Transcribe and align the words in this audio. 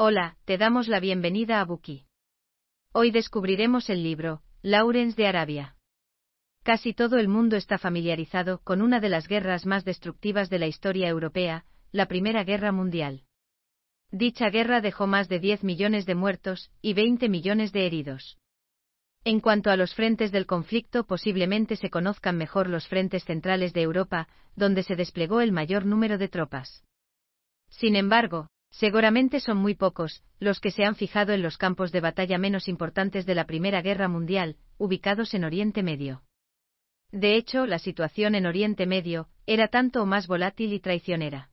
Hola, 0.00 0.36
te 0.44 0.58
damos 0.58 0.86
la 0.86 1.00
bienvenida 1.00 1.60
a 1.60 1.64
Buki. 1.64 2.04
Hoy 2.92 3.10
descubriremos 3.10 3.90
el 3.90 4.04
libro, 4.04 4.42
Lawrence 4.62 5.20
de 5.20 5.26
Arabia. 5.26 5.74
Casi 6.62 6.94
todo 6.94 7.16
el 7.16 7.26
mundo 7.26 7.56
está 7.56 7.78
familiarizado 7.78 8.60
con 8.62 8.80
una 8.80 9.00
de 9.00 9.08
las 9.08 9.26
guerras 9.26 9.66
más 9.66 9.84
destructivas 9.84 10.50
de 10.50 10.60
la 10.60 10.68
historia 10.68 11.08
europea, 11.08 11.64
la 11.90 12.06
Primera 12.06 12.44
Guerra 12.44 12.70
Mundial. 12.70 13.24
Dicha 14.12 14.50
guerra 14.50 14.80
dejó 14.80 15.08
más 15.08 15.28
de 15.28 15.40
10 15.40 15.64
millones 15.64 16.06
de 16.06 16.14
muertos 16.14 16.70
y 16.80 16.94
20 16.94 17.28
millones 17.28 17.72
de 17.72 17.84
heridos. 17.84 18.38
En 19.24 19.40
cuanto 19.40 19.68
a 19.68 19.76
los 19.76 19.96
frentes 19.96 20.30
del 20.30 20.46
conflicto, 20.46 21.08
posiblemente 21.08 21.74
se 21.74 21.90
conozcan 21.90 22.36
mejor 22.36 22.68
los 22.68 22.86
frentes 22.86 23.24
centrales 23.24 23.72
de 23.72 23.82
Europa, 23.82 24.28
donde 24.54 24.84
se 24.84 24.94
desplegó 24.94 25.40
el 25.40 25.50
mayor 25.50 25.84
número 25.84 26.18
de 26.18 26.28
tropas. 26.28 26.84
Sin 27.68 27.96
embargo, 27.96 28.48
Seguramente 28.70 29.40
son 29.40 29.56
muy 29.56 29.74
pocos 29.74 30.22
los 30.38 30.60
que 30.60 30.70
se 30.70 30.84
han 30.84 30.94
fijado 30.94 31.32
en 31.32 31.42
los 31.42 31.56
campos 31.56 31.90
de 31.90 32.00
batalla 32.00 32.38
menos 32.38 32.68
importantes 32.68 33.26
de 33.26 33.34
la 33.34 33.46
Primera 33.46 33.82
Guerra 33.82 34.08
Mundial, 34.08 34.56
ubicados 34.76 35.34
en 35.34 35.44
Oriente 35.44 35.82
Medio. 35.82 36.22
De 37.10 37.36
hecho, 37.36 37.66
la 37.66 37.78
situación 37.78 38.34
en 38.34 38.46
Oriente 38.46 38.86
Medio 38.86 39.28
era 39.46 39.68
tanto 39.68 40.02
o 40.02 40.06
más 40.06 40.26
volátil 40.26 40.72
y 40.72 40.80
traicionera. 40.80 41.50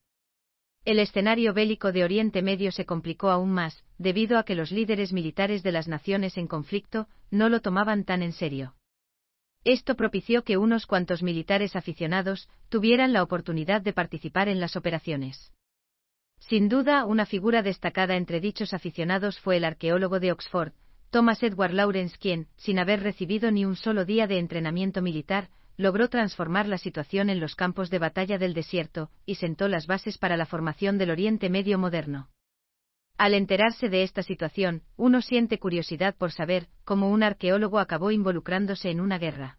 El 0.84 0.99
escenario 0.99 1.53
bélico 1.53 1.91
de 1.91 2.03
Oriente 2.03 2.44
Medio 2.44 2.72
se 2.72 2.86
complicó 2.86 3.30
aún 3.30 3.52
más, 3.52 3.84
debido 3.97 4.38
a 4.38 4.44
que 4.44 4.53
los 4.53 4.72
líderes 4.72 5.13
militares 5.13 5.63
de 5.63 5.72
las 5.72 5.88
naciones 5.88 6.38
en 6.38 6.47
conflicto 6.47 7.08
no 7.31 7.50
lo 7.50 7.61
tomaban 7.61 8.03
tan 8.03 8.22
en 8.22 8.34
serio. 8.34 8.75
Esto 9.63 9.95
propició 9.95 10.44
que 10.44 10.58
unos 10.58 10.86
cuantos 10.86 11.23
militares 11.23 11.75
aficionados 11.75 12.50
tuvieran 12.70 13.13
la 13.13 13.23
oportunidad 13.23 13.81
de 13.81 13.94
participar 13.94 14.47
en 14.47 14.59
las 14.59 14.75
operaciones. 14.75 15.52
Sin 16.39 16.70
duda, 16.70 17.05
una 17.05 17.25
figura 17.25 17.62
destacada 17.62 18.16
entre 18.16 18.39
dichos 18.39 18.73
aficionados 18.73 19.39
fue 19.39 19.57
el 19.57 19.66
arqueólogo 19.66 20.20
de 20.20 20.31
Oxford, 20.31 20.73
Thomas 21.09 21.41
Edward 21.44 21.73
Lawrence, 21.73 22.17
quien, 22.20 22.47
sin 22.55 22.78
haber 22.78 23.02
recibido 23.02 23.50
ni 23.52 23.66
un 23.66 23.75
solo 23.75 24.05
día 24.05 24.28
de 24.28 24.38
entrenamiento 24.38 25.02
militar, 25.02 25.50
logró 25.78 26.09
transformar 26.09 26.67
la 26.67 26.78
situación 26.78 27.30
en 27.30 27.39
los 27.39 27.56
campos 27.56 27.89
de 27.89 28.00
batalla 28.00 28.38
del 28.38 28.53
desierto, 28.53 29.09
y 29.25 29.36
sentó 29.36 29.67
las 29.67 29.88
bases 29.88 30.17
para 30.17 30.38
la 30.38 30.45
formación 30.45 30.97
del 30.97 31.11
Oriente 31.11 31.50
Medio 31.50 31.78
moderno. 31.78 32.30
Al 33.17 33.33
enterarse 33.33 33.89
de 33.89 34.03
esta 34.03 34.23
situación, 34.23 34.83
uno 34.97 35.22
siente 35.22 35.58
curiosidad 35.58 36.16
por 36.16 36.31
saber 36.31 36.67
cómo 36.83 37.09
un 37.09 37.23
arqueólogo 37.23 37.80
acabó 37.80 38.11
involucrándose 38.11 38.89
en 38.89 39.00
una 39.00 39.17
guerra. 39.17 39.58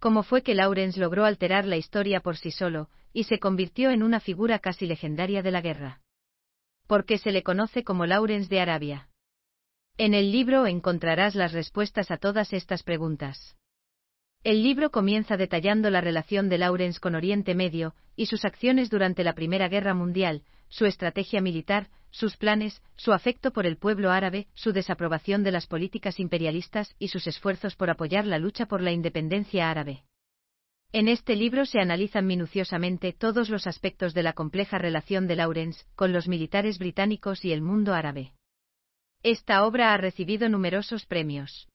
¿Cómo 0.00 0.22
fue 0.22 0.42
que 0.42 0.54
Lawrence 0.54 0.98
logró 0.98 1.24
alterar 1.24 1.66
la 1.66 1.76
historia 1.76 2.20
por 2.20 2.36
sí 2.36 2.50
solo, 2.50 2.88
y 3.12 3.24
se 3.24 3.38
convirtió 3.38 3.90
en 3.90 4.02
una 4.02 4.20
figura 4.20 4.58
casi 4.58 4.86
legendaria 4.86 5.42
de 5.42 5.50
la 5.50 5.60
guerra. 5.60 6.00
¿Por 6.86 7.04
qué 7.04 7.18
se 7.18 7.32
le 7.32 7.42
conoce 7.42 7.84
como 7.84 8.06
Lawrence 8.06 8.48
de 8.48 8.60
Arabia? 8.60 9.08
En 9.96 10.14
el 10.14 10.32
libro 10.32 10.66
encontrarás 10.66 11.34
las 11.34 11.52
respuestas 11.52 12.10
a 12.10 12.16
todas 12.16 12.52
estas 12.52 12.82
preguntas. 12.82 13.56
El 14.42 14.62
libro 14.62 14.90
comienza 14.90 15.36
detallando 15.36 15.90
la 15.90 16.00
relación 16.00 16.48
de 16.48 16.58
Lawrence 16.58 16.98
con 16.98 17.14
Oriente 17.14 17.54
Medio 17.54 17.94
y 18.16 18.26
sus 18.26 18.44
acciones 18.44 18.88
durante 18.88 19.22
la 19.22 19.34
Primera 19.34 19.68
Guerra 19.68 19.92
Mundial, 19.92 20.42
su 20.68 20.86
estrategia 20.86 21.42
militar, 21.42 21.90
sus 22.10 22.36
planes, 22.36 22.82
su 22.96 23.12
afecto 23.12 23.52
por 23.52 23.66
el 23.66 23.76
pueblo 23.76 24.10
árabe, 24.10 24.48
su 24.54 24.72
desaprobación 24.72 25.42
de 25.42 25.52
las 25.52 25.66
políticas 25.66 26.20
imperialistas 26.20 26.94
y 26.98 27.08
sus 27.08 27.26
esfuerzos 27.26 27.76
por 27.76 27.90
apoyar 27.90 28.26
la 28.26 28.38
lucha 28.38 28.66
por 28.66 28.80
la 28.80 28.92
independencia 28.92 29.70
árabe. 29.70 30.04
En 30.92 31.06
este 31.06 31.36
libro 31.36 31.66
se 31.66 31.78
analizan 31.78 32.26
minuciosamente 32.26 33.12
todos 33.12 33.48
los 33.48 33.68
aspectos 33.68 34.12
de 34.12 34.24
la 34.24 34.32
compleja 34.32 34.76
relación 34.76 35.28
de 35.28 35.36
Lawrence 35.36 35.84
con 35.94 36.12
los 36.12 36.26
militares 36.26 36.78
británicos 36.78 37.44
y 37.44 37.52
el 37.52 37.62
mundo 37.62 37.94
árabe. 37.94 38.32
Esta 39.22 39.64
obra 39.64 39.94
ha 39.94 39.96
recibido 39.98 40.48
numerosos 40.48 41.06
premios. 41.06 41.68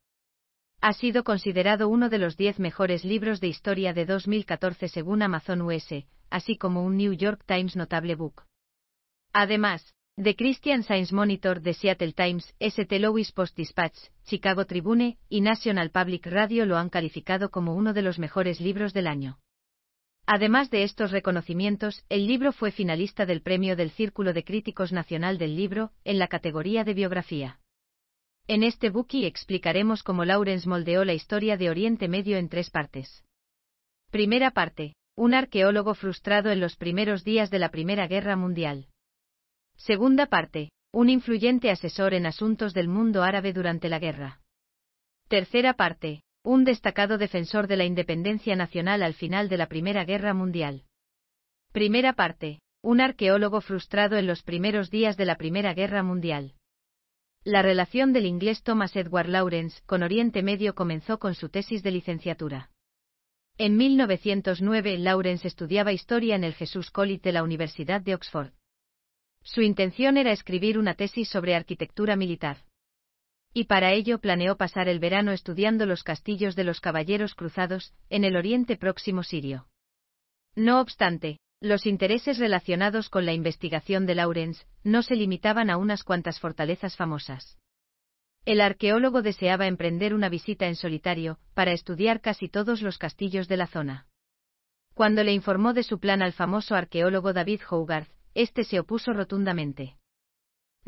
Ha 0.82 0.92
sido 0.92 1.24
considerado 1.24 1.88
uno 1.88 2.10
de 2.10 2.18
los 2.18 2.36
diez 2.36 2.60
mejores 2.60 3.06
libros 3.06 3.40
de 3.40 3.48
historia 3.48 3.94
de 3.94 4.06
2014 4.06 4.90
según 4.90 5.22
Amazon 5.22 5.62
US, 5.62 6.06
así 6.30 6.58
como 6.58 6.84
un 6.84 6.98
New 6.98 7.14
York 7.14 7.42
Times 7.46 7.78
Notable 7.78 8.16
Book. 8.16 8.44
Además, 9.32 9.95
The 10.18 10.38
Christian 10.38 10.84
Science 10.84 11.14
Monitor 11.14 11.62
de 11.62 11.74
Seattle 11.74 12.14
Times, 12.14 12.56
St. 12.60 13.00
Louis 13.00 13.30
Post 13.34 13.58
Dispatch, 13.58 13.98
Chicago 14.24 14.64
Tribune 14.64 15.18
y 15.28 15.42
National 15.42 15.92
Public 15.92 16.28
Radio 16.28 16.66
lo 16.66 16.78
han 16.78 16.90
calificado 16.90 17.52
como 17.52 17.76
uno 17.76 17.92
de 17.92 18.02
los 18.02 18.18
mejores 18.18 18.62
libros 18.62 18.94
del 18.94 19.08
año. 19.08 19.40
Además 20.26 20.70
de 20.70 20.84
estos 20.84 21.12
reconocimientos, 21.12 22.06
el 22.08 22.28
libro 22.28 22.54
fue 22.54 22.72
finalista 22.72 23.26
del 23.26 23.42
premio 23.42 23.76
del 23.76 23.92
Círculo 23.92 24.32
de 24.32 24.46
Críticos 24.46 24.94
Nacional 24.94 25.38
del 25.38 25.58
Libro, 25.58 25.92
en 26.06 26.18
la 26.18 26.30
categoría 26.30 26.86
de 26.86 26.94
biografía. 26.94 27.60
En 28.48 28.64
este 28.64 28.90
bookie 28.92 29.26
explicaremos 29.26 30.02
cómo 30.02 30.24
Lawrence 30.24 30.70
moldeó 30.70 31.04
la 31.04 31.14
historia 31.14 31.58
de 31.58 31.70
Oriente 31.70 32.08
Medio 32.08 32.38
en 32.38 32.48
tres 32.48 32.70
partes. 32.70 33.26
Primera 34.12 34.52
parte. 34.52 34.96
Un 35.18 35.34
arqueólogo 35.34 35.94
frustrado 35.94 36.52
en 36.52 36.62
los 36.62 36.78
primeros 36.78 37.26
días 37.26 37.52
de 37.52 37.60
la 37.60 37.70
Primera 37.70 38.08
Guerra 38.08 38.38
Mundial. 38.38 38.88
Segunda 39.78 40.26
parte. 40.28 40.72
Un 40.92 41.10
influyente 41.10 41.70
asesor 41.70 42.14
en 42.14 42.26
asuntos 42.26 42.74
del 42.74 42.88
mundo 42.88 43.24
árabe 43.24 43.54
durante 43.54 43.90
la 43.90 44.00
guerra. 44.00 44.40
Tercera 45.28 45.74
parte. 45.74 46.22
Un 46.44 46.64
destacado 46.64 47.18
defensor 47.18 47.68
de 47.68 47.78
la 47.78 47.86
independencia 47.86 48.56
nacional 48.56 49.04
al 49.04 49.14
final 49.14 49.50
de 49.50 49.58
la 49.58 49.68
Primera 49.68 50.06
Guerra 50.06 50.34
Mundial. 50.34 50.84
Primera 51.72 52.14
parte. 52.14 52.60
Un 52.82 53.02
arqueólogo 53.02 53.62
frustrado 53.62 54.16
en 54.18 54.28
los 54.28 54.44
primeros 54.44 54.92
días 54.92 55.18
de 55.18 55.26
la 55.26 55.36
Primera 55.36 55.74
Guerra 55.74 56.04
Mundial. 56.04 56.54
La 57.44 57.62
relación 57.62 58.14
del 58.14 58.26
inglés 58.26 58.64
Thomas 58.64 58.96
Edward 58.96 59.28
Lawrence 59.28 59.82
con 59.86 60.04
Oriente 60.04 60.42
Medio 60.42 60.74
comenzó 60.74 61.20
con 61.20 61.36
su 61.36 61.50
tesis 61.50 61.84
de 61.84 61.92
licenciatura. 61.92 62.72
En 63.58 63.78
1909 63.78 64.98
Lawrence 64.98 65.48
estudiaba 65.48 65.94
historia 65.94 66.36
en 66.36 66.44
el 66.44 66.54
Jesus 66.54 66.92
College 66.92 67.22
de 67.24 67.32
la 67.32 67.44
Universidad 67.44 68.02
de 68.02 68.16
Oxford. 68.16 68.52
Su 69.46 69.62
intención 69.62 70.18
era 70.18 70.32
escribir 70.32 70.80
una 70.80 70.96
tesis 70.96 71.30
sobre 71.30 71.56
arquitectura 71.56 72.16
militar. 72.16 72.58
Y 73.54 73.66
para 73.66 73.94
ello 73.94 74.20
planeó 74.20 74.58
pasar 74.58 74.90
el 74.90 75.00
verano 75.00 75.32
estudiando 75.32 75.86
los 75.86 76.04
castillos 76.04 76.56
de 76.56 76.64
los 76.64 76.82
caballeros 76.82 77.36
cruzados, 77.36 77.94
en 78.10 78.24
el 78.24 78.36
Oriente 78.36 78.76
Próximo 78.76 79.22
sirio. 79.22 79.68
No 80.56 80.82
obstante, 80.82 81.38
los 81.62 81.86
intereses 81.86 82.40
relacionados 82.40 83.10
con 83.10 83.26
la 83.26 83.34
investigación 83.34 84.08
de 84.08 84.16
Lawrence 84.16 84.66
no 84.84 85.04
se 85.04 85.16
limitaban 85.16 85.70
a 85.70 85.78
unas 85.78 86.04
cuantas 86.04 86.40
fortalezas 86.40 86.98
famosas. 86.98 87.58
El 88.46 88.62
arqueólogo 88.62 89.22
deseaba 89.22 89.68
emprender 89.68 90.14
una 90.16 90.28
visita 90.28 90.66
en 90.68 90.76
solitario, 90.76 91.38
para 91.54 91.72
estudiar 91.72 92.20
casi 92.20 92.50
todos 92.50 92.82
los 92.82 92.98
castillos 92.98 93.48
de 93.48 93.58
la 93.58 93.68
zona. 93.68 94.08
Cuando 94.96 95.24
le 95.24 95.34
informó 95.34 95.74
de 95.74 95.84
su 95.84 96.00
plan 96.00 96.22
al 96.22 96.34
famoso 96.34 96.76
arqueólogo 96.76 97.32
David 97.32 97.62
Hogarth, 97.70 98.15
este 98.36 98.64
se 98.64 98.80
opuso 98.80 99.14
rotundamente. 99.14 99.96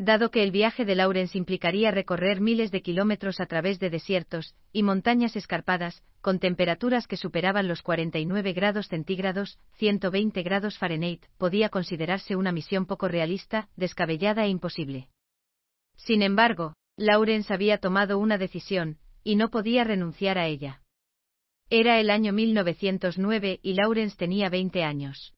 Dado 0.00 0.30
que 0.30 0.44
el 0.44 0.52
viaje 0.52 0.84
de 0.84 0.94
Lawrence 0.94 1.36
implicaría 1.36 1.90
recorrer 1.90 2.40
miles 2.40 2.70
de 2.70 2.82
kilómetros 2.82 3.40
a 3.40 3.46
través 3.46 3.80
de 3.80 3.90
desiertos 3.90 4.54
y 4.72 4.84
montañas 4.84 5.34
escarpadas, 5.34 6.04
con 6.20 6.38
temperaturas 6.38 7.08
que 7.08 7.16
superaban 7.16 7.66
los 7.66 7.82
49 7.82 8.52
grados 8.52 8.86
centígrados, 8.86 9.58
120 9.78 10.40
grados 10.44 10.78
Fahrenheit, 10.78 11.26
podía 11.36 11.68
considerarse 11.68 12.36
una 12.36 12.52
misión 12.52 12.86
poco 12.86 13.08
realista, 13.08 13.68
descabellada 13.74 14.44
e 14.44 14.50
imposible. 14.50 15.08
Sin 15.96 16.22
embargo, 16.22 16.74
Lawrence 16.96 17.52
había 17.52 17.78
tomado 17.78 18.18
una 18.18 18.38
decisión, 18.38 18.98
y 19.24 19.34
no 19.34 19.50
podía 19.50 19.82
renunciar 19.82 20.38
a 20.38 20.46
ella. 20.46 20.80
Era 21.70 21.98
el 21.98 22.10
año 22.10 22.32
1909 22.32 23.58
y 23.62 23.74
Lawrence 23.74 24.16
tenía 24.16 24.48
20 24.48 24.84
años. 24.84 25.34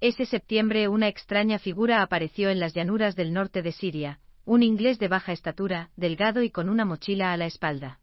Ese 0.00 0.26
septiembre 0.26 0.86
una 0.86 1.08
extraña 1.08 1.58
figura 1.58 2.02
apareció 2.02 2.50
en 2.50 2.60
las 2.60 2.72
llanuras 2.72 3.16
del 3.16 3.32
norte 3.32 3.62
de 3.62 3.72
Siria, 3.72 4.20
un 4.44 4.62
inglés 4.62 5.00
de 5.00 5.08
baja 5.08 5.32
estatura, 5.32 5.90
delgado 5.96 6.44
y 6.44 6.50
con 6.50 6.68
una 6.68 6.84
mochila 6.84 7.32
a 7.32 7.36
la 7.36 7.46
espalda. 7.46 8.00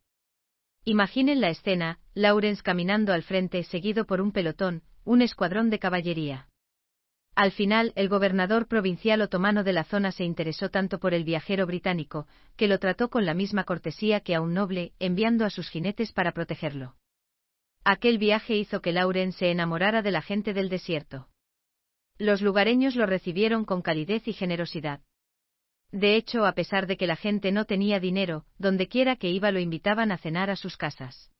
Imaginen 0.84 1.40
la 1.40 1.50
escena, 1.50 2.00
Lawrence 2.14 2.62
caminando 2.62 3.14
al 3.14 3.24
frente 3.24 3.64
seguido 3.64 4.06
por 4.06 4.20
un 4.20 4.34
pelotón, 4.34 4.84
un 5.06 5.22
escuadrón 5.22 5.70
de 5.70 5.80
caballería. 5.80 6.50
Al 7.34 7.52
final, 7.52 7.94
el 7.96 8.10
gobernador 8.10 8.68
provincial 8.68 9.22
otomano 9.22 9.64
de 9.64 9.74
la 9.74 9.86
zona 9.86 10.12
se 10.12 10.26
interesó 10.26 10.70
tanto 10.70 11.00
por 11.00 11.14
el 11.14 11.24
viajero 11.24 11.66
británico, 11.66 12.28
que 12.58 12.68
lo 12.68 12.78
trató 12.78 13.10
con 13.10 13.26
la 13.26 13.34
misma 13.34 13.64
cortesía 13.64 14.20
que 14.20 14.36
a 14.36 14.42
un 14.42 14.54
noble, 14.54 14.92
enviando 15.00 15.46
a 15.46 15.50
sus 15.50 15.70
jinetes 15.70 16.12
para 16.12 16.34
protegerlo. 16.34 16.96
Aquel 17.86 18.18
viaje 18.18 18.58
hizo 18.58 18.82
que 18.82 18.92
Lawrence 18.92 19.40
se 19.40 19.52
enamorara 19.52 20.02
de 20.02 20.12
la 20.12 20.22
gente 20.22 20.54
del 20.54 20.68
desierto. 20.70 21.30
Los 22.18 22.42
lugareños 22.42 22.96
lo 22.96 23.06
recibieron 23.06 23.66
con 23.66 23.82
calidez 23.82 24.28
y 24.28 24.34
generosidad. 24.34 25.02
De 25.92 26.16
hecho, 26.16 26.46
a 26.46 26.54
pesar 26.54 26.88
de 26.88 26.98
que 26.98 27.08
la 27.08 27.16
gente 27.16 27.52
no 27.52 27.66
tenía 27.66 28.00
dinero, 28.00 28.46
dondequiera 28.58 29.18
que 29.18 29.30
iba 29.30 29.52
lo 29.52 29.60
invitaban 29.60 30.12
a 30.12 30.18
cenar 30.18 30.50
a 30.50 30.56
sus 30.56 30.78
casas. 30.78 31.32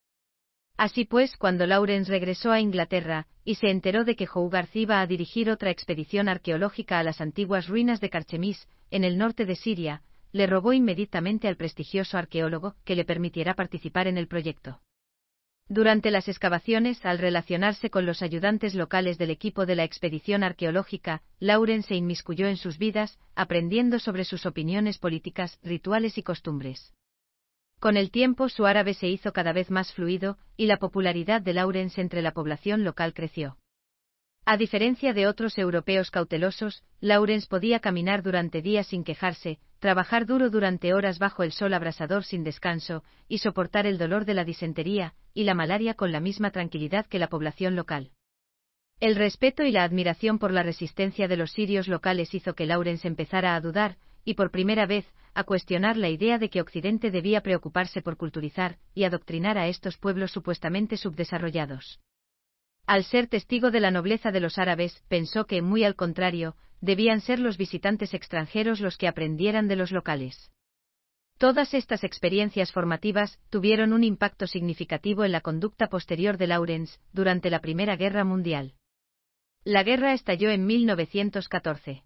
Así 0.78 1.06
pues, 1.06 1.38
cuando 1.38 1.66
Lawrence 1.66 2.12
regresó 2.12 2.52
a 2.52 2.60
Inglaterra, 2.60 3.28
y 3.46 3.56
se 3.56 3.70
enteró 3.70 4.04
de 4.04 4.18
que 4.18 4.28
Hogarth 4.32 4.76
iba 4.76 5.00
a 5.00 5.08
dirigir 5.08 5.50
otra 5.50 5.70
expedición 5.70 6.28
arqueológica 6.28 7.00
a 7.00 7.04
las 7.04 7.22
antiguas 7.22 7.68
ruinas 7.68 8.02
de 8.02 8.10
Carchemis, 8.10 8.68
en 8.92 9.06
el 9.06 9.18
norte 9.18 9.46
de 9.46 9.56
Siria, 9.56 10.04
le 10.34 10.48
rogó 10.48 10.74
inmediatamente 10.74 11.48
al 11.48 11.56
prestigioso 11.56 12.18
arqueólogo 12.18 12.76
que 12.84 12.96
le 12.96 13.06
permitiera 13.06 13.54
participar 13.54 14.08
en 14.08 14.18
el 14.18 14.28
proyecto. 14.28 14.82
Durante 15.68 16.12
las 16.12 16.28
excavaciones, 16.28 17.04
al 17.06 17.18
relacionarse 17.18 17.90
con 17.90 18.06
los 18.06 18.22
ayudantes 18.22 18.76
locales 18.76 19.18
del 19.18 19.32
equipo 19.32 19.66
de 19.66 19.76
la 19.76 19.84
expedición 19.84 20.44
arqueológica, 20.44 21.24
Lauren 21.40 21.82
se 21.82 21.96
inmiscuyó 21.96 22.48
en 22.48 22.58
sus 22.58 22.78
vidas, 22.78 23.18
aprendiendo 23.34 23.98
sobre 23.98 24.26
sus 24.26 24.46
opiniones 24.46 25.00
políticas, 25.00 25.60
rituales 25.64 26.20
y 26.20 26.24
costumbres. 26.24 26.94
Con 27.80 27.98
el 27.98 28.12
tiempo 28.12 28.48
su 28.48 28.68
árabe 28.68 28.94
se 28.94 29.08
hizo 29.08 29.34
cada 29.34 29.54
vez 29.54 29.72
más 29.72 29.92
fluido, 29.92 30.38
y 30.56 30.68
la 30.68 30.78
popularidad 30.78 31.42
de 31.42 31.54
Laurens 31.54 31.98
entre 31.98 32.22
la 32.22 32.34
población 32.34 32.84
local 32.84 33.16
creció. 33.16 33.58
A 34.48 34.58
diferencia 34.58 35.12
de 35.12 35.26
otros 35.26 35.58
europeos 35.58 36.12
cautelosos, 36.12 36.84
Laurens 37.00 37.48
podía 37.48 37.80
caminar 37.80 38.22
durante 38.22 38.62
días 38.62 38.86
sin 38.86 39.04
quejarse, 39.04 39.58
trabajar 39.80 40.28
duro 40.28 40.52
durante 40.52 40.94
horas 40.94 41.18
bajo 41.18 41.42
el 41.42 41.52
sol 41.52 41.74
abrasador 41.74 42.24
sin 42.24 42.44
descanso, 42.44 43.04
y 43.28 43.40
soportar 43.40 43.88
el 43.88 43.98
dolor 43.98 44.24
de 44.24 44.36
la 44.36 44.46
disentería 44.46 45.16
y 45.34 45.46
la 45.46 45.56
malaria 45.56 45.96
con 45.96 46.12
la 46.12 46.20
misma 46.20 46.52
tranquilidad 46.52 47.08
que 47.08 47.18
la 47.18 47.28
población 47.28 47.76
local. 47.76 48.12
El 49.00 49.16
respeto 49.16 49.64
y 49.64 49.72
la 49.72 49.84
admiración 49.84 50.38
por 50.38 50.52
la 50.52 50.62
resistencia 50.62 51.28
de 51.28 51.38
los 51.38 51.52
sirios 51.52 51.88
locales 51.88 52.36
hizo 52.36 52.54
que 52.54 52.68
Laurens 52.68 53.04
empezara 53.04 53.56
a 53.56 53.62
dudar, 53.62 53.98
y 54.24 54.36
por 54.36 54.52
primera 54.52 54.86
vez, 54.86 55.08
a 55.34 55.44
cuestionar 55.44 55.98
la 55.98 56.10
idea 56.10 56.38
de 56.38 56.52
que 56.52 56.62
Occidente 56.62 57.10
debía 57.10 57.42
preocuparse 57.42 58.04
por 58.04 58.16
culturizar 58.16 58.78
y 58.94 59.06
adoctrinar 59.06 59.58
a 59.58 59.68
estos 59.68 59.98
pueblos 59.98 60.32
supuestamente 60.32 60.98
subdesarrollados. 60.98 62.00
Al 62.88 63.04
ser 63.04 63.28
testigo 63.28 63.72
de 63.72 63.80
la 63.80 63.90
nobleza 63.90 64.32
de 64.32 64.40
los 64.40 64.58
árabes, 64.58 65.04
pensó 65.08 65.46
que, 65.46 65.62
muy 65.62 65.84
al 65.84 65.96
contrario, 65.96 66.56
debían 66.82 67.22
ser 67.22 67.40
los 67.40 67.58
visitantes 67.58 68.14
extranjeros 68.14 68.80
los 68.80 68.98
que 68.98 69.08
aprendieran 69.08 69.68
de 69.68 69.76
los 69.76 69.92
locales. 69.92 70.52
Todas 71.38 71.74
estas 71.74 72.04
experiencias 72.04 72.72
formativas 72.72 73.40
tuvieron 73.50 73.92
un 73.92 74.04
impacto 74.04 74.48
significativo 74.48 75.26
en 75.26 75.32
la 75.32 75.42
conducta 75.42 75.88
posterior 75.88 76.38
de 76.38 76.48
Lawrence 76.48 77.00
durante 77.12 77.50
la 77.50 77.60
Primera 77.60 77.98
Guerra 77.98 78.24
Mundial. 78.24 78.76
La 79.64 79.84
guerra 79.84 80.14
estalló 80.14 80.52
en 80.52 80.66
1914. 80.66 82.04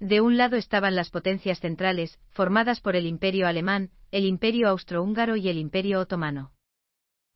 De 0.00 0.20
un 0.20 0.36
lado 0.36 0.56
estaban 0.56 0.96
las 0.96 1.10
potencias 1.10 1.60
centrales, 1.60 2.18
formadas 2.30 2.80
por 2.80 2.96
el 2.96 3.06
Imperio 3.06 3.46
alemán, 3.46 3.90
el 4.10 4.24
Imperio 4.24 4.68
austrohúngaro 4.68 5.36
y 5.36 5.48
el 5.48 5.58
Imperio 5.58 6.00
otomano. 6.00 6.52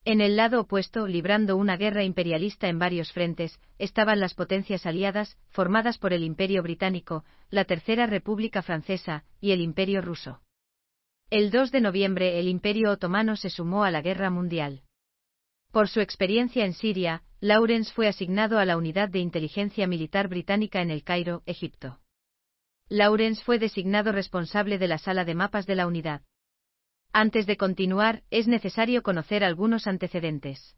En 0.07 0.21
el 0.21 0.37
lado 0.37 0.61
opuesto, 0.61 1.09
librando 1.09 1.57
una 1.57 1.77
guerra 1.77 2.05
imperialista 2.05 2.69
en 2.69 2.79
varios 2.79 3.11
frentes, 3.11 3.59
estaban 3.77 4.21
las 4.21 4.35
potencias 4.35 4.87
aliadas, 4.87 5.37
formadas 5.49 5.99
por 5.99 6.13
el 6.13 6.23
Imperio 6.23 6.63
británico, 6.63 7.25
la 7.51 7.65
Tercera 7.65 8.07
República 8.07 8.63
Francesa 8.63 9.25
y 9.41 9.51
el 9.51 9.61
Imperio 9.61 10.03
ruso. 10.03 10.43
El 11.29 11.51
2 11.51 11.73
de 11.73 11.81
noviembre 11.81 12.39
el 12.39 12.47
Imperio 12.47 12.93
otomano 12.93 13.35
se 13.35 13.51
sumó 13.51 13.83
a 13.83 13.91
la 13.91 14.01
guerra 14.01 14.31
mundial. 14.31 14.85
Por 15.73 15.89
su 15.89 15.99
experiencia 15.99 16.65
en 16.65 16.75
Siria, 16.75 17.25
Lawrence 17.41 17.93
fue 17.93 18.07
asignado 18.07 18.61
a 18.61 18.65
la 18.65 18.77
Unidad 18.77 19.09
de 19.09 19.19
Inteligencia 19.19 19.89
Militar 19.89 20.29
Británica 20.29 20.83
en 20.83 20.93
el 20.93 21.03
Cairo, 21.03 21.43
Egipto. 21.47 21.99
Lawrence 22.89 23.43
fue 23.43 23.59
designado 23.59 24.13
responsable 24.13 24.79
de 24.79 24.87
la 24.87 24.99
sala 24.99 25.25
de 25.25 25.35
mapas 25.35 25.67
de 25.67 25.75
la 25.75 25.89
unidad. 25.89 26.23
Antes 27.13 27.47
de 27.47 27.57
continuar, 27.57 28.23
es 28.31 28.47
necesario 28.47 29.03
conocer 29.03 29.45
algunos 29.45 29.87
antecedentes. 29.87 30.77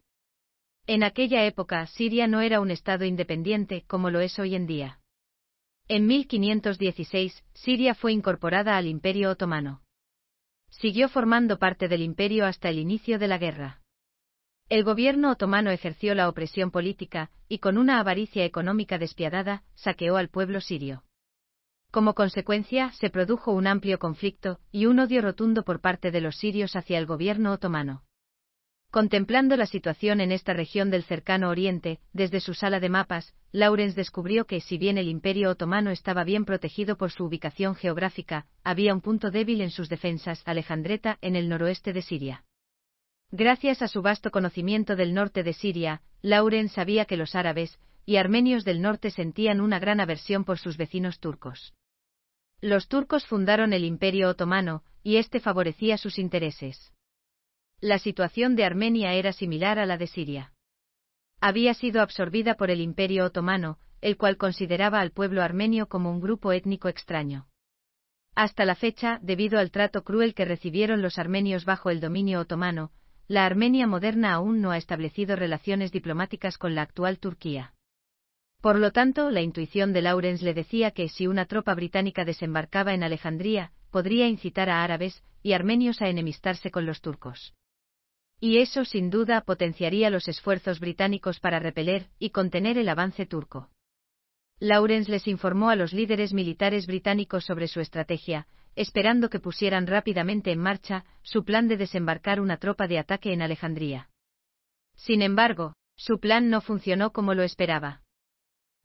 En 0.87 1.03
aquella 1.03 1.45
época, 1.45 1.85
Siria 1.87 2.27
no 2.27 2.41
era 2.41 2.61
un 2.61 2.71
Estado 2.71 3.05
independiente 3.05 3.83
como 3.87 4.09
lo 4.09 4.21
es 4.21 4.39
hoy 4.39 4.55
en 4.55 4.65
día. 4.65 4.99
En 5.87 6.07
1516, 6.07 7.43
Siria 7.53 7.95
fue 7.95 8.13
incorporada 8.13 8.77
al 8.77 8.87
Imperio 8.87 9.31
Otomano. 9.31 9.81
Siguió 10.69 11.09
formando 11.09 11.57
parte 11.57 11.87
del 11.87 12.03
imperio 12.03 12.45
hasta 12.45 12.69
el 12.69 12.79
inicio 12.79 13.17
de 13.19 13.27
la 13.27 13.37
guerra. 13.37 13.81
El 14.69 14.83
gobierno 14.83 15.31
otomano 15.31 15.71
ejerció 15.71 16.13
la 16.13 16.29
opresión 16.29 16.69
política, 16.69 17.31
y 17.47 17.57
con 17.57 17.79
una 17.79 17.99
avaricia 17.99 18.45
económica 18.45 18.99
despiadada, 18.99 19.63
saqueó 19.73 20.15
al 20.15 20.29
pueblo 20.29 20.61
sirio. 20.61 21.03
Como 21.91 22.13
consecuencia, 22.13 22.91
se 22.91 23.09
produjo 23.09 23.51
un 23.51 23.65
amplio 23.65 23.97
conflicto 23.97 24.59
y 24.71 24.85
un 24.85 24.99
odio 24.99 25.21
rotundo 25.21 25.63
por 25.63 25.81
parte 25.81 26.11
de 26.11 26.21
los 26.21 26.37
sirios 26.37 26.75
hacia 26.75 26.99
el 26.99 27.07
gobierno 27.07 27.51
otomano. 27.51 28.03
Contemplando 28.91 29.57
la 29.57 29.65
situación 29.65 30.21
en 30.21 30.31
esta 30.31 30.53
región 30.53 30.91
del 30.91 31.03
cercano 31.03 31.49
Oriente, 31.49 31.99
desde 32.13 32.39
su 32.39 32.53
sala 32.53 32.79
de 32.79 32.89
mapas, 32.89 33.33
Lawrence 33.51 33.95
descubrió 33.95 34.45
que, 34.45 34.61
si 34.61 34.77
bien 34.77 34.99
el 34.99 35.07
Imperio 35.07 35.49
otomano 35.49 35.89
estaba 35.89 36.23
bien 36.23 36.45
protegido 36.45 36.95
por 36.95 37.11
su 37.11 37.25
ubicación 37.25 37.75
geográfica, 37.75 38.45
había 38.63 38.93
un 38.93 39.01
punto 39.01 39.31
débil 39.31 39.61
en 39.61 39.71
sus 39.71 39.89
defensas, 39.89 40.43
Alejandreta, 40.45 41.17
en 41.21 41.35
el 41.35 41.49
noroeste 41.49 41.93
de 41.93 42.03
Siria. 42.03 42.45
Gracias 43.31 43.81
a 43.81 43.87
su 43.87 44.01
vasto 44.03 44.29
conocimiento 44.31 44.95
del 44.95 45.13
norte 45.13 45.43
de 45.43 45.53
Siria, 45.53 46.01
Lawrence 46.21 46.75
sabía 46.75 47.05
que 47.05 47.17
los 47.17 47.35
árabes 47.35 47.79
y 48.05 48.17
armenios 48.17 48.65
del 48.65 48.81
norte 48.81 49.11
sentían 49.11 49.61
una 49.61 49.77
gran 49.77 49.99
aversión 49.99 50.45
por 50.45 50.57
sus 50.57 50.77
vecinos 50.77 51.19
turcos. 51.19 51.75
Los 52.61 52.89
turcos 52.89 53.25
fundaron 53.25 53.71
el 53.71 53.85
Imperio 53.85 54.29
otomano, 54.29 54.83
y 55.01 55.15
este 55.15 55.39
favorecía 55.39 55.97
sus 55.97 56.19
intereses. 56.19 56.91
La 57.79 57.99
situación 57.99 58.57
de 58.57 58.65
Armenia 58.65 59.13
era 59.13 59.31
similar 59.31 59.79
a 59.79 59.85
la 59.85 59.97
de 59.97 60.07
Siria. 60.07 60.51
Había 61.39 61.73
sido 61.73 62.01
absorbida 62.01 62.55
por 62.55 62.69
el 62.69 62.81
Imperio 62.81 63.25
otomano, 63.25 63.79
el 64.01 64.17
cual 64.17 64.35
consideraba 64.35 64.99
al 64.99 65.11
pueblo 65.11 65.41
armenio 65.41 65.87
como 65.87 66.11
un 66.11 66.19
grupo 66.19 66.51
étnico 66.51 66.89
extraño. 66.89 67.47
Hasta 68.35 68.65
la 68.65 68.75
fecha, 68.75 69.19
debido 69.21 69.57
al 69.57 69.71
trato 69.71 70.03
cruel 70.03 70.33
que 70.33 70.45
recibieron 70.45 71.01
los 71.01 71.17
armenios 71.17 71.63
bajo 71.63 71.89
el 71.89 72.01
dominio 72.01 72.41
otomano, 72.41 72.91
la 73.27 73.45
Armenia 73.45 73.87
moderna 73.87 74.33
aún 74.33 74.59
no 74.59 74.71
ha 74.71 74.77
establecido 74.77 75.35
relaciones 75.35 75.91
diplomáticas 75.91 76.57
con 76.57 76.75
la 76.75 76.81
actual 76.81 77.19
Turquía. 77.19 77.73
Por 78.61 78.77
lo 78.77 78.91
tanto, 78.91 79.31
la 79.31 79.41
intuición 79.41 79.93
de 79.93 80.01
Lawrence 80.01 80.43
le 80.43 80.53
decía 80.53 80.91
que 80.91 81.07
si 81.07 81.27
una 81.27 81.45
tropa 81.45 81.73
británica 81.75 82.25
desembarcaba 82.25 82.93
en 82.93 83.03
Alejandría, 83.03 83.71
podría 83.89 84.27
incitar 84.27 84.69
a 84.69 84.83
árabes 84.83 85.23
y 85.41 85.53
armenios 85.53 86.01
a 86.01 86.09
enemistarse 86.09 86.69
con 86.69 86.85
los 86.85 87.01
turcos. 87.01 87.53
Y 88.41 88.57
eso 88.57 88.83
sin 88.83 89.09
duda 89.09 89.41
potenciaría 89.41 90.09
los 90.09 90.27
esfuerzos 90.27 90.79
británicos 90.79 91.39
para 91.39 91.59
repeler 91.59 92.07
y 92.19 92.31
contener 92.31 92.77
el 92.77 92.89
avance 92.89 93.25
turco. 93.25 93.69
Lawrence 94.59 95.09
les 95.09 95.27
informó 95.27 95.69
a 95.69 95.77
los 95.77 95.93
líderes 95.93 96.33
militares 96.33 96.85
británicos 96.85 97.45
sobre 97.45 97.69
su 97.69 97.79
estrategia, 97.79 98.45
esperando 98.75 99.29
que 99.29 99.39
pusieran 99.39 99.87
rápidamente 99.87 100.51
en 100.51 100.59
marcha 100.59 101.05
su 101.21 101.45
plan 101.45 101.69
de 101.69 101.77
desembarcar 101.77 102.41
una 102.41 102.57
tropa 102.57 102.87
de 102.87 102.99
ataque 102.99 103.31
en 103.31 103.41
Alejandría. 103.41 104.09
Sin 104.95 105.21
embargo, 105.21 105.75
su 105.95 106.19
plan 106.19 106.49
no 106.49 106.59
funcionó 106.59 107.11
como 107.11 107.33
lo 107.33 107.43
esperaba. 107.43 108.01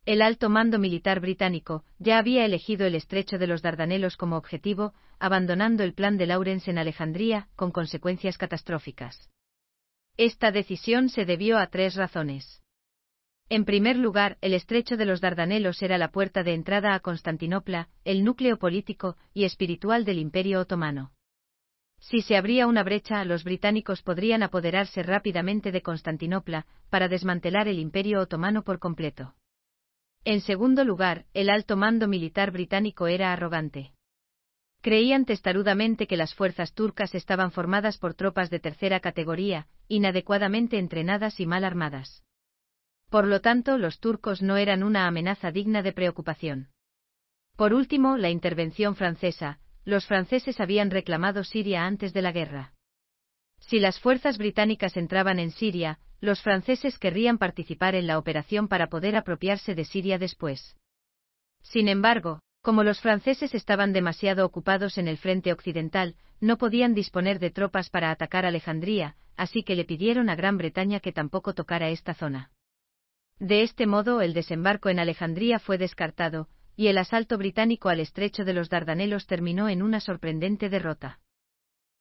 El 0.06 0.20
alto 0.20 0.50
mando 0.50 0.78
militar 0.78 1.20
británico 1.20 1.82
ya 1.98 2.18
había 2.18 2.44
elegido 2.44 2.86
el 2.86 2.94
estrecho 2.94 3.38
de 3.38 3.46
los 3.46 3.62
Dardanelos 3.62 4.18
como 4.18 4.36
objetivo, 4.36 4.92
abandonando 5.18 5.82
el 5.82 5.94
plan 5.94 6.18
de 6.18 6.26
Lawrence 6.26 6.70
en 6.70 6.76
Alejandría, 6.76 7.48
con 7.56 7.70
consecuencias 7.70 8.36
catastróficas. 8.36 9.30
Esta 10.18 10.52
decisión 10.52 11.08
se 11.08 11.24
debió 11.24 11.56
a 11.58 11.68
tres 11.68 11.94
razones. 11.94 12.62
En 13.48 13.64
primer 13.64 13.96
lugar, 13.96 14.36
el 14.42 14.52
estrecho 14.52 14.98
de 14.98 15.06
los 15.06 15.22
Dardanelos 15.22 15.82
era 15.82 15.96
la 15.96 16.08
puerta 16.08 16.42
de 16.42 16.52
entrada 16.52 16.94
a 16.94 17.00
Constantinopla, 17.00 17.88
el 18.04 18.24
núcleo 18.24 18.58
político 18.58 19.16
y 19.32 19.44
espiritual 19.44 20.04
del 20.04 20.18
Imperio 20.18 20.60
otomano. 20.60 21.12
Si 21.98 22.20
se 22.20 22.36
abría 22.36 22.66
una 22.66 22.82
brecha, 22.82 23.24
los 23.24 23.42
británicos 23.42 24.02
podrían 24.02 24.42
apoderarse 24.42 25.02
rápidamente 25.02 25.72
de 25.72 25.80
Constantinopla, 25.80 26.66
para 26.90 27.08
desmantelar 27.08 27.68
el 27.68 27.78
Imperio 27.78 28.20
otomano 28.20 28.64
por 28.64 28.78
completo. 28.78 29.34
En 30.24 30.40
segundo 30.40 30.84
lugar, 30.84 31.26
el 31.34 31.50
alto 31.50 31.76
mando 31.76 32.08
militar 32.08 32.50
británico 32.50 33.06
era 33.06 33.32
arrogante. 33.32 33.92
Creían 34.80 35.24
testarudamente 35.24 36.06
que 36.06 36.16
las 36.16 36.34
fuerzas 36.34 36.74
turcas 36.74 37.14
estaban 37.14 37.52
formadas 37.52 37.98
por 37.98 38.14
tropas 38.14 38.50
de 38.50 38.60
tercera 38.60 39.00
categoría, 39.00 39.66
inadecuadamente 39.88 40.78
entrenadas 40.78 41.40
y 41.40 41.46
mal 41.46 41.64
armadas. 41.64 42.22
Por 43.10 43.26
lo 43.26 43.40
tanto, 43.40 43.78
los 43.78 44.00
turcos 44.00 44.42
no 44.42 44.56
eran 44.56 44.82
una 44.82 45.06
amenaza 45.06 45.50
digna 45.50 45.82
de 45.82 45.92
preocupación. 45.92 46.68
Por 47.56 47.72
último, 47.72 48.16
la 48.16 48.30
intervención 48.30 48.96
francesa, 48.96 49.60
los 49.84 50.06
franceses 50.06 50.58
habían 50.58 50.90
reclamado 50.90 51.44
Siria 51.44 51.84
antes 51.84 52.12
de 52.12 52.22
la 52.22 52.32
guerra. 52.32 52.72
Si 53.66 53.78
las 53.78 53.98
fuerzas 53.98 54.36
británicas 54.36 54.94
entraban 54.98 55.38
en 55.38 55.50
Siria, 55.50 55.98
los 56.20 56.42
franceses 56.42 56.98
querrían 56.98 57.38
participar 57.38 57.94
en 57.94 58.06
la 58.06 58.18
operación 58.18 58.68
para 58.68 58.88
poder 58.88 59.16
apropiarse 59.16 59.74
de 59.74 59.86
Siria 59.86 60.18
después. 60.18 60.76
Sin 61.62 61.88
embargo, 61.88 62.40
como 62.60 62.82
los 62.82 63.00
franceses 63.00 63.54
estaban 63.54 63.94
demasiado 63.94 64.44
ocupados 64.44 64.98
en 64.98 65.08
el 65.08 65.16
frente 65.16 65.50
occidental, 65.50 66.14
no 66.40 66.58
podían 66.58 66.92
disponer 66.92 67.38
de 67.38 67.50
tropas 67.50 67.88
para 67.88 68.10
atacar 68.10 68.44
Alejandría, 68.44 69.16
así 69.34 69.62
que 69.62 69.76
le 69.76 69.86
pidieron 69.86 70.28
a 70.28 70.36
Gran 70.36 70.58
Bretaña 70.58 71.00
que 71.00 71.12
tampoco 71.12 71.54
tocara 71.54 71.88
esta 71.88 72.12
zona. 72.12 72.50
De 73.38 73.62
este 73.62 73.86
modo 73.86 74.20
el 74.20 74.34
desembarco 74.34 74.90
en 74.90 74.98
Alejandría 74.98 75.58
fue 75.58 75.78
descartado, 75.78 76.48
y 76.76 76.88
el 76.88 76.98
asalto 76.98 77.38
británico 77.38 77.88
al 77.88 78.00
estrecho 78.00 78.44
de 78.44 78.52
los 78.52 78.68
Dardanelos 78.68 79.26
terminó 79.26 79.70
en 79.70 79.82
una 79.82 80.00
sorprendente 80.00 80.68
derrota. 80.68 81.20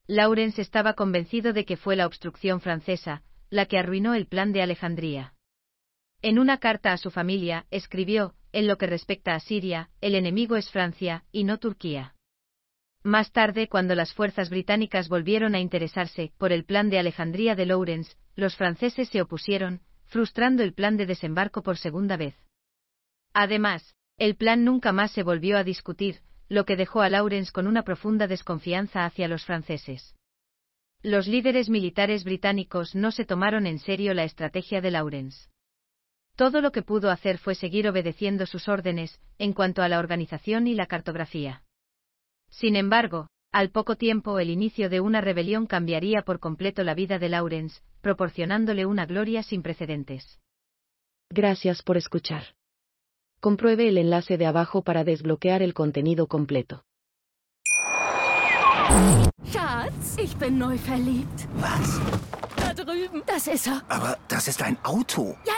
Lawrence 0.07 0.62
estaba 0.62 0.93
convencido 0.93 1.53
de 1.53 1.65
que 1.65 1.77
fue 1.77 1.95
la 1.95 2.05
obstrucción 2.05 2.60
francesa, 2.60 3.24
la 3.50 3.65
que 3.65 3.77
arruinó 3.77 4.13
el 4.13 4.27
plan 4.27 4.51
de 4.51 4.62
Alejandría. 4.62 5.33
En 6.22 6.39
una 6.39 6.57
carta 6.57 6.91
a 6.91 6.98
su 6.98 7.10
familia, 7.10 7.65
escribió, 7.72 8.36
en 8.51 8.67
lo 8.67 8.77
que 8.77 8.88
respecta 8.88 9.33
a 9.33 9.39
Siria, 9.39 9.89
el 10.01 10.15
enemigo 10.15 10.57
es 10.57 10.69
Francia, 10.69 11.24
y 11.31 11.45
no 11.45 11.57
Turquía. 11.57 12.15
Más 13.03 13.31
tarde, 13.31 13.67
cuando 13.67 13.95
las 13.95 14.13
fuerzas 14.13 14.50
británicas 14.50 15.10
volvieron 15.10 15.55
a 15.55 15.60
interesarse 15.60 16.33
por 16.38 16.51
el 16.51 16.65
plan 16.65 16.89
de 16.89 17.00
Alejandría 17.00 17.55
de 17.55 17.65
Lawrence, 17.65 18.15
los 18.36 18.55
franceses 18.55 19.10
se 19.10 19.22
opusieron, 19.22 19.81
frustrando 20.05 20.63
el 20.63 20.74
plan 20.74 20.98
de 20.98 21.05
desembarco 21.05 21.63
por 21.63 21.77
segunda 21.77 22.17
vez. 22.17 22.36
Además, 23.33 23.95
el 24.17 24.36
plan 24.36 24.63
nunca 24.63 24.91
más 24.91 25.12
se 25.12 25.24
volvió 25.24 25.57
a 25.57 25.63
discutir, 25.63 26.22
lo 26.50 26.66
que 26.66 26.76
dejó 26.76 27.02
a 27.02 27.10
Lawrence 27.10 27.52
con 27.52 27.68
una 27.68 27.84
profunda 27.84 28.28
desconfianza 28.28 29.06
hacia 29.06 29.28
los 29.28 29.46
franceses. 29.46 30.16
Los 31.02 31.28
líderes 31.28 31.70
militares 31.70 32.24
británicos 32.24 32.96
no 32.96 33.12
se 33.12 33.26
tomaron 33.26 33.68
en 33.68 33.80
serio 33.80 34.14
la 34.14 34.24
estrategia 34.24 34.80
de 34.80 34.92
Lawrence. 34.92 35.50
Todo 36.36 36.62
lo 36.62 36.72
que 36.72 36.82
pudo 36.82 37.12
hacer 37.12 37.38
fue 37.38 37.56
seguir 37.56 37.88
obedeciendo 37.88 38.46
sus 38.46 38.68
órdenes, 38.68 39.20
en 39.38 39.54
cuanto 39.54 39.82
a 39.84 39.90
la 39.90 40.00
organización 40.00 40.66
y 40.66 40.74
la 40.74 40.88
cartografía. 40.88 41.64
Sin 42.50 42.76
embargo, 42.76 43.28
al 43.52 43.70
poco 43.70 43.98
tiempo 43.98 44.40
el 44.40 44.50
inicio 44.50 44.90
de 44.90 45.00
una 45.00 45.22
rebelión 45.22 45.68
cambiaría 45.68 46.24
por 46.24 46.40
completo 46.40 46.84
la 46.84 46.96
vida 46.96 47.20
de 47.20 47.30
Lawrence, 47.30 47.82
proporcionándole 48.02 48.86
una 48.86 49.06
gloria 49.06 49.44
sin 49.44 49.62
precedentes. 49.62 50.40
Gracias 51.30 51.84
por 51.84 51.98
escuchar. 51.98 52.56
Compruebe 53.44 53.90
el 53.90 53.98
enlace 53.98 54.38
de 54.38 54.46
abajo 54.46 54.84
para 54.84 55.04
desbloquear 55.04 55.62
el 55.62 55.74
contenido 55.74 56.28
completo. 56.28 56.86
Schatz, 59.52 60.18
ich 60.18 60.34
bin 60.38 60.58
neu 60.58 60.78
verliebt. 60.78 61.50
Was? 61.56 62.00
Da 62.56 62.74
drüben. 62.74 63.22
Das 63.26 63.48
ist 63.48 63.68
er. 63.68 63.82
Aber 63.90 64.18
das 64.30 64.48
ist 64.48 64.62
ein 64.62 64.78
Auto. 64.84 65.36
Ja, 65.46 65.56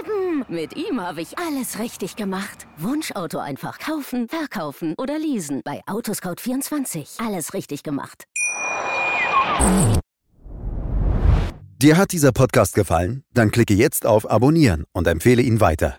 eben. 0.00 0.46
Mit 0.48 0.76
ihm 0.76 0.98
habe 0.98 1.20
ich 1.20 1.36
alles 1.36 1.78
richtig 1.78 2.16
gemacht. 2.16 2.66
Wunschauto 2.78 3.38
einfach 3.38 3.78
kaufen, 3.80 4.28
verkaufen 4.30 4.94
oder 4.96 5.18
leasen. 5.18 5.60
Bei 5.62 5.82
Autoscout24. 5.86 7.22
Alles 7.22 7.52
richtig 7.52 7.82
gemacht. 7.82 8.24
Dir 11.82 11.98
hat 11.98 12.12
dieser 12.12 12.32
Podcast 12.32 12.74
gefallen? 12.74 13.24
Dann 13.34 13.50
klicke 13.50 13.74
jetzt 13.74 14.06
auf 14.06 14.30
Abonnieren 14.30 14.84
und 14.94 15.06
empfehle 15.06 15.42
ihn 15.42 15.60
weiter. 15.60 15.98